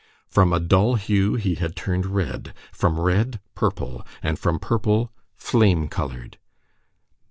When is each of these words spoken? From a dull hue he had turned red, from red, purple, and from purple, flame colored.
From 0.25 0.51
a 0.51 0.59
dull 0.59 0.95
hue 0.95 1.35
he 1.35 1.53
had 1.53 1.75
turned 1.75 2.07
red, 2.07 2.55
from 2.71 2.99
red, 2.99 3.39
purple, 3.53 4.03
and 4.23 4.39
from 4.39 4.57
purple, 4.57 5.11
flame 5.37 5.87
colored. 5.89 6.39